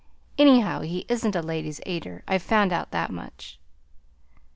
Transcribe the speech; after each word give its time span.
Anyhow, 0.39 0.79
he 0.81 1.05
isn't 1.09 1.35
a 1.35 1.43
Ladies' 1.43 1.79
Aider. 1.85 2.23
I've 2.27 2.41
found 2.41 2.73
out 2.73 2.89
that 2.89 3.11
much. 3.11 3.59